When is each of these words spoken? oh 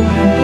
oh 0.00 0.37